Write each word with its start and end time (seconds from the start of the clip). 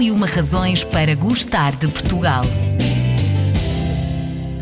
E 0.00 0.10
uma 0.10 0.26
razões 0.26 0.82
para 0.82 1.14
gostar 1.14 1.76
de 1.76 1.86
Portugal. 1.86 2.42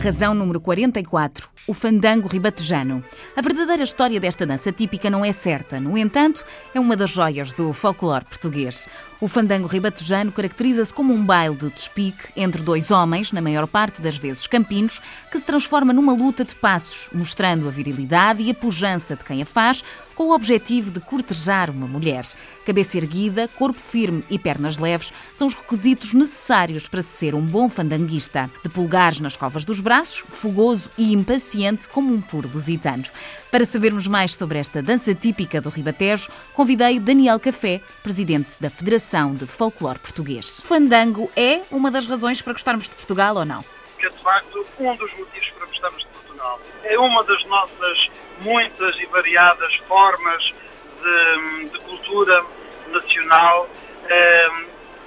Razão 0.03 0.35
número 0.35 0.61
44. 0.61 1.49
O 1.69 1.73
fandango 1.73 2.27
ribatejano. 2.27 3.05
A 3.37 3.41
verdadeira 3.41 3.85
história 3.85 4.19
desta 4.19 4.45
dança 4.45 4.73
típica 4.73 5.09
não 5.09 5.25
é 5.25 5.31
certa, 5.31 5.79
no 5.79 5.97
entanto, 5.97 6.45
é 6.75 6.81
uma 6.81 6.97
das 6.97 7.11
joias 7.11 7.53
do 7.53 7.73
folclore 7.73 8.25
português. 8.25 8.89
O 9.21 9.27
fandango 9.27 9.67
ribatejano 9.67 10.31
caracteriza-se 10.31 10.95
como 10.95 11.13
um 11.13 11.27
baile 11.27 11.57
de 11.57 11.69
despique 11.71 12.29
entre 12.37 12.63
dois 12.63 12.93
homens, 12.93 13.33
na 13.33 13.41
maior 13.41 13.67
parte 13.67 14.01
das 14.01 14.17
vezes 14.17 14.47
campinos, 14.47 15.01
que 15.33 15.41
se 15.41 15.45
transforma 15.45 15.93
numa 15.93 16.13
luta 16.13 16.45
de 16.45 16.55
passos, 16.55 17.11
mostrando 17.13 17.67
a 17.67 17.71
virilidade 17.73 18.43
e 18.43 18.51
a 18.53 18.55
pujança 18.55 19.17
de 19.17 19.25
quem 19.25 19.43
a 19.43 19.45
faz, 19.45 19.83
com 20.15 20.29
o 20.29 20.35
objetivo 20.35 20.93
de 20.93 21.01
cortejar 21.01 21.69
uma 21.69 21.89
mulher. 21.89 22.25
Cabeça 22.65 22.97
erguida, 22.97 23.49
corpo 23.49 23.81
firme 23.81 24.23
e 24.31 24.39
pernas 24.39 24.79
leves 24.79 25.13
são 25.35 25.49
os 25.49 25.55
requisitos 25.55 26.13
necessários 26.13 26.87
para 26.87 27.03
se 27.03 27.17
ser 27.17 27.35
um 27.35 27.45
bom 27.45 27.69
fandanguista. 27.69 28.49
De 28.63 28.69
pulgares 28.69 29.19
nas 29.19 29.37
covas 29.37 29.65
dos 29.65 29.81
braços, 29.81 30.25
fogoso 30.29 30.91
e 30.97 31.13
impaciente 31.13 31.89
como 31.89 32.15
um 32.15 32.21
puro 32.21 32.49
lusitano. 32.53 33.05
Para 33.51 33.65
sabermos 33.65 34.07
mais 34.07 34.37
sobre 34.37 34.59
esta 34.59 34.83
dança 34.83 35.15
típica 35.15 35.59
do 35.59 35.71
Ribatejo, 35.71 36.31
convidei 36.53 37.01
Daniel 37.01 37.41
Café, 37.41 37.81
presidente 38.03 38.61
da 38.61 38.69
Federação 38.69 39.35
de 39.35 39.47
Folclore 39.47 39.99
Português. 39.99 40.61
Fandango 40.63 41.31
é 41.35 41.63
uma 41.71 41.91
das 41.91 42.07
razões 42.07 42.43
para 42.43 42.53
gostarmos 42.53 42.91
de 42.91 42.95
Portugal 42.95 43.37
ou 43.37 43.47
não? 43.47 43.65
É 44.01 44.09
de 44.11 44.19
facto 44.19 44.67
um 44.79 44.95
dos 44.97 45.11
motivos 45.19 45.51
para 45.53 45.67
gostarmos 45.67 46.01
de 46.01 46.09
Portugal. 46.09 46.61
É 46.85 46.99
uma 46.99 47.25
das 47.25 47.43
nossas 47.47 48.11
muitas 48.43 49.01
e 49.01 49.07
variadas 49.07 49.75
formas 49.89 50.55
de, 51.03 51.71
de 51.71 51.79
cultura 51.79 52.45
nacional, 52.91 53.67
eh, 54.11 54.51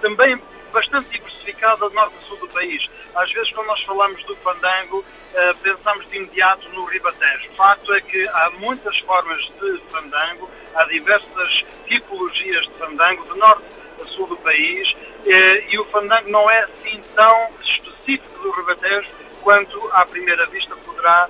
também 0.02 0.42
bastante 0.72 1.10
diversificada 1.10 1.88
de 1.88 1.96
norte 1.96 2.16
a 2.18 2.28
sul 2.28 2.38
do 2.38 2.48
país. 2.50 2.90
Às 3.16 3.32
vezes, 3.32 3.52
quando 3.52 3.68
nós 3.68 3.82
falamos 3.84 4.24
do 4.24 4.36
fandango, 4.38 5.06
eh, 5.34 5.54
pensamos 5.62 6.10
de 6.10 6.18
imediato 6.18 6.68
no 6.70 6.86
Ribatejo. 6.86 7.50
O 7.52 7.56
facto 7.56 7.94
é 7.94 8.02
que 8.02 8.28
há 8.28 8.50
muitas 8.58 8.98
formas 9.00 9.42
de 9.60 9.78
fandango, 9.92 10.50
há 10.76 10.84
diversas 10.86 11.66
tipologias 11.88 12.64
de 12.68 12.74
fandango, 12.74 13.24
de 13.32 13.38
norte 13.38 13.64
a 14.02 14.06
sul 14.06 14.28
do 14.28 14.38
país, 14.38 14.96
eh, 15.26 15.66
e 15.70 15.80
o 15.80 15.86
fandango 15.86 16.30
não 16.30 16.50
é 16.50 16.60
assim 16.62 17.02
tão 17.16 17.50
específico 17.62 18.42
do 18.42 18.52
Ribatejo 18.52 19.10
quanto 19.42 19.90
à 19.94 20.06
primeira 20.06 20.46
vista 20.48 20.76
poderá 20.78 21.28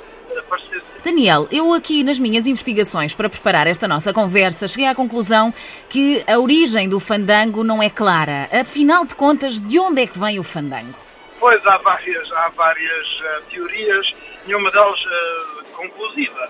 Daniel, 1.04 1.48
eu 1.52 1.74
aqui 1.74 2.04
nas 2.04 2.20
minhas 2.20 2.46
investigações 2.46 3.14
para 3.14 3.28
preparar 3.28 3.66
esta 3.66 3.88
nossa 3.88 4.14
conversa 4.14 4.68
cheguei 4.68 4.86
à 4.86 4.94
conclusão 4.94 5.54
que 5.90 6.24
a 6.28 6.38
origem 6.38 6.88
do 6.88 7.00
fandango 7.00 7.64
não 7.64 7.82
é 7.82 7.90
clara. 7.90 8.48
Afinal 8.52 9.04
de 9.06 9.16
contas, 9.16 9.60
de 9.60 9.80
onde 9.80 10.04
é 10.04 10.08
que 10.08 10.18
vem 10.18 10.40
o 10.40 10.44
fandango? 10.44 10.94
Pois 11.40 11.66
há 11.66 11.78
várias, 11.78 12.32
há 12.32 12.50
várias 12.50 13.20
uh, 13.20 13.42
teorias, 13.50 14.14
nenhuma 14.46 14.70
delas 14.70 15.00
uh, 15.04 15.64
conclusiva. 15.74 16.48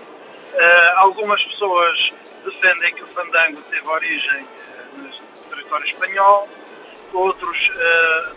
Uh, 0.52 0.98
algumas 0.98 1.42
pessoas 1.44 2.12
defendem 2.44 2.94
que 2.94 3.02
o 3.02 3.06
fandango 3.06 3.60
teve 3.70 3.88
origem 3.88 4.46
no 4.96 5.08
território 5.48 5.86
espanhol, 5.86 6.48
outros 7.12 7.70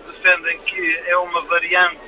defendem 0.08 0.60
que 0.60 0.98
é 1.08 1.18
uma 1.18 1.42
variante 1.42 2.00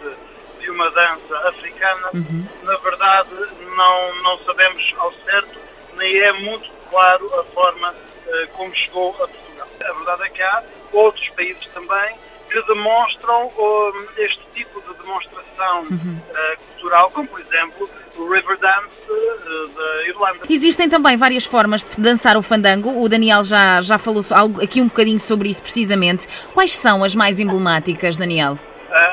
de 0.60 0.70
uma 0.70 0.90
dança 0.92 1.38
africana, 1.48 2.10
uhum. 2.14 2.46
na 2.64 2.76
verdade 2.78 3.30
não, 3.76 4.22
não 4.24 4.38
sabemos 4.40 4.94
ao 4.98 5.12
certo, 5.14 5.60
nem 5.96 6.18
é 6.20 6.32
muito 6.34 6.70
claro 6.90 7.40
a 7.40 7.44
forma 7.46 7.92
uh, 7.92 8.48
como 8.54 8.74
chegou 8.76 9.12
a 9.24 9.28
Portugal. 9.28 9.68
A 9.84 9.94
verdade 9.94 10.24
é 10.24 10.30
que 10.30 10.42
há 10.42 10.64
outros 10.94 11.30
países 11.30 11.66
também 11.74 12.16
que 12.50 12.62
demonstram 12.64 13.48
uh, 13.48 14.08
este 14.18 14.42
tipo 14.54 14.82
de 14.82 14.94
demonstração 15.02 15.82
uhum. 15.82 16.20
uh, 16.30 16.58
cultural, 16.68 17.12
como 17.12 17.28
por 17.28 17.40
exemplo 17.40 17.90
o 18.16 18.30
Riverdance 18.30 18.88
uh, 19.10 19.68
da 19.70 20.08
Irlanda. 20.08 20.40
Existem 20.50 20.90
também 20.90 21.18
várias 21.18 21.46
formas 21.46 21.84
de 21.84 22.02
dançar 22.02 22.38
o 22.38 22.42
fandango. 22.42 23.02
O 23.02 23.10
Daniel 23.10 23.44
já, 23.44 23.82
já 23.82 23.98
falou 23.98 24.22
aqui 24.62 24.82
um 24.82 24.88
bocadinho 24.88 25.20
sobre 25.20 25.50
isso 25.50 25.62
precisamente. 25.62 26.28
Quais 26.54 26.76
são 26.76 27.04
as 27.04 27.14
mais 27.14 27.40
emblemáticas, 27.40 28.16
Daniel? 28.16 28.58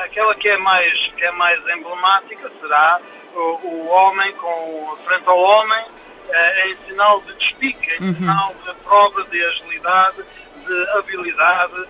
Aquela 0.03 0.35
que 0.35 0.49
é 0.49 0.57
mais, 0.57 0.93
que 1.15 1.23
é 1.23 1.31
mais 1.31 1.59
emblemática 1.69 2.51
será 2.61 2.99
o, 3.33 3.39
o 3.39 3.87
homem 3.87 4.31
com 4.33 4.97
frente 5.05 5.27
ao 5.27 5.37
homem 5.37 5.85
é, 6.29 6.69
em 6.69 6.77
sinal 6.87 7.21
de 7.21 7.33
despique, 7.33 7.91
em 7.99 8.07
uhum. 8.07 8.15
sinal 8.15 8.55
de 8.65 8.73
prova 8.83 9.23
de 9.25 9.43
agilidade, 9.43 10.23
de 10.65 10.89
habilidade, 10.97 11.85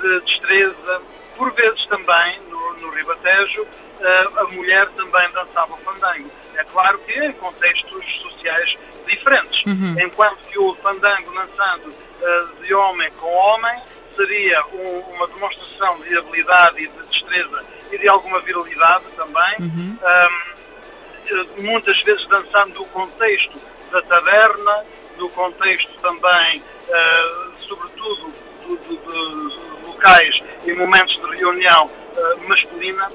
de 0.00 0.20
destreza. 0.20 1.02
Por 1.36 1.52
vezes 1.52 1.84
também, 1.86 2.38
no, 2.48 2.74
no 2.74 2.90
Ribatejo, 2.90 3.66
eh, 4.00 4.28
a 4.36 4.44
mulher 4.44 4.88
também 4.90 5.30
dançava 5.32 5.74
o 5.74 5.76
fandango. 5.78 6.30
É 6.54 6.64
claro 6.64 6.98
que 7.00 7.12
em 7.12 7.32
contextos 7.32 8.20
sociais 8.20 8.76
diferentes. 9.06 9.64
Uhum. 9.66 9.96
Enquanto 10.00 10.38
que 10.46 10.58
o 10.58 10.74
fandango 10.76 11.32
dançando 11.34 11.94
eh, 12.20 12.46
de 12.62 12.74
homem 12.74 13.10
com 13.12 13.26
homem 13.26 13.82
seria 14.14 14.60
um, 14.66 14.98
uma 15.14 15.26
demonstração 15.28 15.98
de 16.00 16.16
habilidade 16.16 16.82
e 16.82 16.88
de 16.88 17.09
e 17.92 17.98
de 17.98 18.08
alguma 18.08 18.40
virilidade 18.40 19.04
também, 19.16 19.56
uhum. 19.60 19.98
um, 21.58 21.62
muitas 21.62 22.00
vezes 22.02 22.26
dançando 22.28 22.74
no 22.74 22.84
contexto 22.86 23.60
da 23.90 24.02
taberna, 24.02 24.84
no 25.16 25.28
contexto 25.30 25.92
também, 26.00 26.60
uh, 26.60 27.52
sobretudo, 27.58 28.32
de 28.62 29.86
locais 29.86 30.42
e 30.64 30.72
momentos 30.72 31.16
de 31.16 31.36
reunião 31.36 31.86
uh, 31.86 32.48
masculina, 32.48 33.10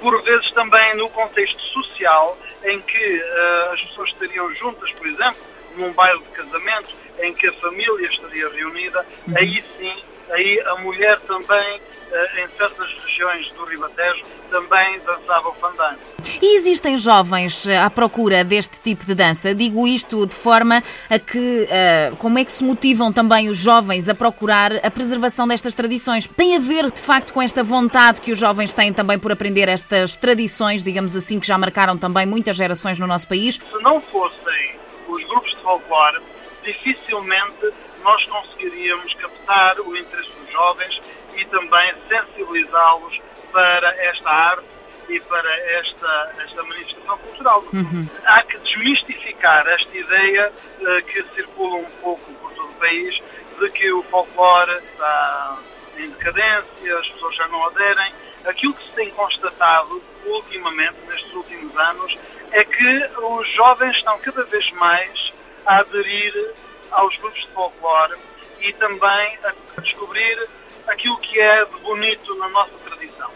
por 0.00 0.22
vezes 0.22 0.50
também 0.52 0.96
no 0.96 1.08
contexto 1.10 1.60
social, 1.60 2.38
em 2.64 2.80
que 2.80 3.16
uh, 3.16 3.72
as 3.72 3.82
pessoas 3.82 4.10
estariam 4.10 4.54
juntas, 4.54 4.90
por 4.92 5.06
exemplo, 5.06 5.42
num 5.76 5.92
baile 5.92 6.20
de 6.20 6.28
casamento, 6.28 6.94
em 7.20 7.34
que 7.34 7.46
a 7.48 7.52
família 7.54 8.06
estaria 8.06 8.48
reunida, 8.48 9.04
uhum. 9.26 9.34
aí 9.36 9.64
sim 9.78 10.11
aí 10.30 10.60
a 10.66 10.76
mulher 10.76 11.18
também, 11.20 11.80
eh, 12.12 12.44
em 12.44 12.48
certas 12.56 12.94
regiões 13.04 13.50
do 13.52 13.64
Ribatejo, 13.64 14.24
também 14.50 15.00
dançava 15.00 15.48
o 15.48 15.54
fandango. 15.54 15.98
E 16.40 16.56
existem 16.56 16.96
jovens 16.98 17.66
eh, 17.66 17.78
à 17.78 17.88
procura 17.88 18.44
deste 18.44 18.80
tipo 18.80 19.04
de 19.04 19.14
dança? 19.14 19.54
Digo 19.54 19.86
isto 19.86 20.26
de 20.26 20.34
forma 20.34 20.82
a 21.08 21.18
que, 21.18 21.38
uh, 21.38 22.16
como 22.16 22.38
é 22.38 22.44
que 22.44 22.52
se 22.52 22.62
motivam 22.62 23.12
também 23.12 23.48
os 23.48 23.58
jovens 23.58 24.08
a 24.08 24.14
procurar 24.14 24.72
a 24.84 24.90
preservação 24.90 25.46
destas 25.46 25.74
tradições? 25.74 26.26
Tem 26.26 26.56
a 26.56 26.58
ver, 26.58 26.90
de 26.90 27.00
facto, 27.00 27.32
com 27.32 27.40
esta 27.40 27.62
vontade 27.62 28.20
que 28.20 28.32
os 28.32 28.38
jovens 28.38 28.72
têm 28.72 28.92
também 28.92 29.18
por 29.18 29.32
aprender 29.32 29.68
estas 29.68 30.14
tradições, 30.14 30.82
digamos 30.82 31.16
assim, 31.16 31.40
que 31.40 31.46
já 31.46 31.56
marcaram 31.56 31.96
também 31.96 32.26
muitas 32.26 32.56
gerações 32.56 32.98
no 32.98 33.06
nosso 33.06 33.26
país? 33.26 33.54
Se 33.54 33.82
não 33.82 34.00
fossem 34.00 34.76
os 35.08 35.24
grupos 35.24 35.50
de 35.50 35.56
folclore, 35.62 36.18
dificilmente 36.62 37.72
nós 38.02 38.24
conseguiríamos 38.24 39.12
captar 39.14 39.78
o 39.80 39.96
interesse 39.96 40.30
dos 40.30 40.52
jovens 40.52 41.00
e 41.36 41.44
também 41.46 41.94
sensibilizá-los 42.08 43.20
para 43.52 43.88
esta 44.04 44.30
arte 44.30 44.64
e 45.08 45.20
para 45.20 45.58
esta, 45.78 46.34
esta 46.38 46.62
manifestação 46.62 47.18
cultural. 47.18 47.64
Uhum. 47.72 48.06
Há 48.24 48.42
que 48.42 48.58
desmistificar 48.58 49.66
esta 49.66 49.96
ideia 49.96 50.52
uh, 50.80 51.04
que 51.04 51.22
circula 51.34 51.76
um 51.76 51.90
pouco 52.00 52.32
por 52.34 52.52
todo 52.52 52.70
o 52.70 52.74
país 52.74 53.20
de 53.58 53.70
que 53.70 53.92
o 53.92 54.02
folclore 54.04 54.74
está 54.74 55.58
em 55.96 56.08
decadência, 56.08 56.98
as 56.98 57.08
pessoas 57.08 57.36
já 57.36 57.48
não 57.48 57.64
aderem. 57.66 58.12
Aquilo 58.44 58.74
que 58.74 58.84
se 58.84 58.92
tem 58.92 59.10
constatado 59.10 60.02
ultimamente, 60.24 60.98
nestes 61.06 61.32
últimos 61.32 61.76
anos, 61.76 62.18
é 62.50 62.64
que 62.64 63.10
os 63.18 63.48
jovens 63.50 63.96
estão 63.96 64.18
cada 64.18 64.42
vez 64.44 64.70
mais 64.72 65.21
a 65.66 65.78
aderir 65.78 66.54
aos 66.90 67.16
grupos 67.18 67.40
de 67.40 67.48
folclore 67.48 68.14
e 68.60 68.72
também 68.74 69.38
a 69.44 69.80
descobrir 69.80 70.48
aquilo 70.86 71.16
que 71.18 71.40
é 71.40 71.64
de 71.64 71.78
bonito 71.80 72.34
na 72.36 72.48
nossa 72.48 72.74
tradição. 72.84 73.30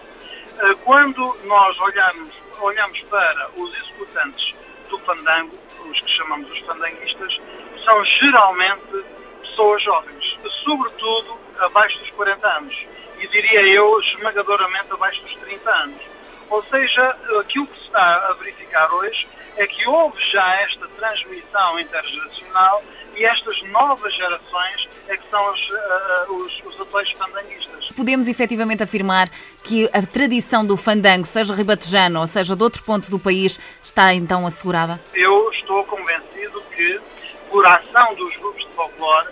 Eh, 0.58 0.74
quando 0.84 1.36
nós 1.44 1.78
olhamos, 1.80 2.32
olhamos 2.60 3.00
para 3.02 3.50
os 3.56 3.74
executantes 3.74 4.54
do 4.88 4.98
fandango, 5.00 5.58
os 5.84 6.00
que 6.00 6.10
chamamos 6.10 6.50
os 6.50 6.58
fandanguistas, 6.60 7.38
são 7.84 8.04
geralmente 8.04 9.04
pessoas 9.42 9.82
jovens, 9.82 10.38
sobretudo 10.64 11.38
abaixo 11.58 11.98
dos 11.98 12.10
40 12.10 12.46
anos, 12.46 12.86
e 13.18 13.26
diria 13.28 13.62
eu 13.62 13.98
esmagadoramente 14.00 14.92
abaixo 14.92 15.22
dos 15.22 15.34
30 15.36 15.70
anos. 15.70 16.02
Ou 16.48 16.62
seja, 16.64 17.16
aquilo 17.40 17.66
que 17.66 17.78
se 17.78 17.86
está 17.86 18.28
a 18.28 18.32
verificar 18.34 18.92
hoje 18.92 19.26
é 19.56 19.66
que 19.66 19.88
houve 19.88 20.22
já 20.30 20.60
esta 20.60 20.86
transmissão 20.88 21.80
intergeracional 21.80 22.82
e 23.16 23.24
estas 23.24 23.62
novas 23.70 24.14
gerações 24.14 24.88
é 25.08 25.16
que 25.16 25.28
são 25.30 25.50
os, 25.50 25.70
uh, 25.70 26.32
os, 26.34 26.62
os 26.66 26.80
atuais 26.80 27.10
fandanguistas. 27.12 27.88
Podemos 27.96 28.28
efetivamente 28.28 28.82
afirmar 28.82 29.30
que 29.64 29.88
a 29.92 30.02
tradição 30.02 30.64
do 30.64 30.76
fandango, 30.76 31.26
seja 31.26 31.54
ribatejano 31.54 32.20
ou 32.20 32.26
seja 32.26 32.54
de 32.54 32.62
outro 32.62 32.82
ponto 32.84 33.10
do 33.10 33.18
país, 33.18 33.58
está 33.82 34.12
então 34.12 34.46
assegurada? 34.46 35.00
Eu 35.14 35.50
estou 35.52 35.82
convencido 35.84 36.62
que, 36.74 37.00
por 37.50 37.66
ação 37.66 38.14
dos 38.14 38.36
grupos 38.36 38.62
de 38.62 38.70
folclore, 38.72 39.28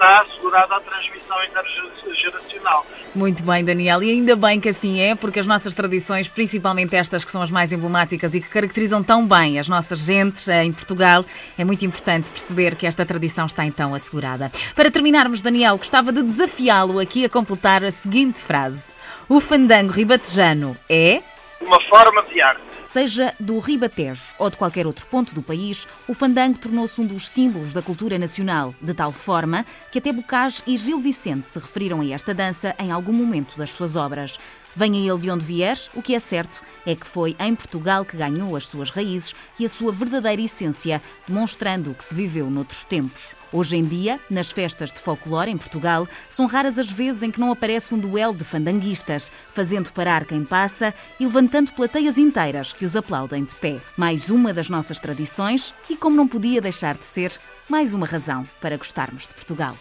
está 0.00 0.20
assegurada 0.20 0.76
a 0.76 0.80
transmissão 0.80 1.36
intergeracional. 1.44 2.86
Muito 3.14 3.42
bem, 3.42 3.62
Daniel, 3.62 4.02
e 4.02 4.10
ainda 4.10 4.34
bem 4.34 4.58
que 4.58 4.70
assim 4.70 4.98
é, 4.98 5.14
porque 5.14 5.38
as 5.38 5.46
nossas 5.46 5.74
tradições, 5.74 6.26
principalmente 6.26 6.96
estas 6.96 7.22
que 7.22 7.30
são 7.30 7.42
as 7.42 7.50
mais 7.50 7.70
emblemáticas 7.70 8.34
e 8.34 8.40
que 8.40 8.48
caracterizam 8.48 9.02
tão 9.02 9.26
bem 9.26 9.58
as 9.58 9.68
nossas 9.68 9.98
gentes 9.98 10.48
eh, 10.48 10.64
em 10.64 10.72
Portugal, 10.72 11.24
é 11.58 11.64
muito 11.64 11.84
importante 11.84 12.30
perceber 12.30 12.76
que 12.76 12.86
esta 12.86 13.04
tradição 13.04 13.44
está 13.44 13.66
então 13.66 13.94
assegurada. 13.94 14.50
Para 14.74 14.90
terminarmos, 14.90 15.42
Daniel, 15.42 15.76
gostava 15.76 16.12
de 16.12 16.22
desafiá-lo 16.22 16.98
aqui 16.98 17.24
a 17.26 17.28
completar 17.28 17.84
a 17.84 17.90
seguinte 17.90 18.40
frase: 18.40 18.94
O 19.28 19.38
fandango 19.38 19.92
ribatejano 19.92 20.76
é. 20.88 21.20
Uma 21.60 21.80
forma 21.82 22.22
de 22.22 22.40
arte. 22.40 22.69
Seja 22.92 23.32
do 23.38 23.56
Ribatejo 23.60 24.34
ou 24.36 24.50
de 24.50 24.56
qualquer 24.56 24.84
outro 24.84 25.06
ponto 25.06 25.32
do 25.32 25.44
país, 25.44 25.86
o 26.08 26.12
fandango 26.12 26.58
tornou-se 26.58 27.00
um 27.00 27.06
dos 27.06 27.28
símbolos 27.28 27.72
da 27.72 27.80
cultura 27.80 28.18
nacional, 28.18 28.74
de 28.82 28.92
tal 28.92 29.12
forma 29.12 29.64
que 29.92 30.00
até 30.00 30.12
Bocage 30.12 30.60
e 30.66 30.76
Gil 30.76 30.98
Vicente 30.98 31.48
se 31.48 31.56
referiram 31.60 32.00
a 32.00 32.06
esta 32.08 32.34
dança 32.34 32.74
em 32.80 32.90
algum 32.90 33.12
momento 33.12 33.56
das 33.56 33.70
suas 33.70 33.94
obras. 33.94 34.40
Venha 34.74 35.10
ele 35.10 35.20
de 35.20 35.30
onde 35.30 35.44
vier, 35.44 35.78
o 35.94 36.02
que 36.02 36.14
é 36.14 36.18
certo 36.18 36.62
é 36.86 36.94
que 36.94 37.06
foi 37.06 37.36
em 37.38 37.54
Portugal 37.54 38.04
que 38.04 38.16
ganhou 38.16 38.56
as 38.56 38.66
suas 38.66 38.90
raízes 38.90 39.34
e 39.58 39.64
a 39.64 39.68
sua 39.68 39.92
verdadeira 39.92 40.40
essência, 40.40 41.02
demonstrando 41.26 41.90
o 41.90 41.94
que 41.94 42.04
se 42.04 42.14
viveu 42.14 42.50
noutros 42.50 42.84
tempos. 42.84 43.34
Hoje 43.52 43.76
em 43.76 43.84
dia, 43.84 44.20
nas 44.30 44.50
festas 44.50 44.92
de 44.92 45.00
folclore 45.00 45.50
em 45.50 45.56
Portugal, 45.56 46.06
são 46.28 46.46
raras 46.46 46.78
as 46.78 46.90
vezes 46.90 47.22
em 47.22 47.30
que 47.30 47.40
não 47.40 47.50
aparece 47.50 47.94
um 47.94 47.98
duelo 47.98 48.34
de 48.34 48.44
fandanguistas, 48.44 49.30
fazendo 49.52 49.92
parar 49.92 50.24
quem 50.24 50.44
passa 50.44 50.94
e 51.18 51.24
levantando 51.24 51.72
plateias 51.72 52.16
inteiras 52.16 52.72
que 52.72 52.84
os 52.84 52.94
aplaudem 52.94 53.44
de 53.44 53.56
pé. 53.56 53.78
Mais 53.96 54.30
uma 54.30 54.54
das 54.54 54.68
nossas 54.68 54.98
tradições 54.98 55.74
e, 55.88 55.96
como 55.96 56.16
não 56.16 56.28
podia 56.28 56.60
deixar 56.60 56.94
de 56.94 57.04
ser, 57.04 57.32
mais 57.68 57.92
uma 57.92 58.06
razão 58.06 58.48
para 58.60 58.76
gostarmos 58.76 59.26
de 59.26 59.34
Portugal. 59.34 59.76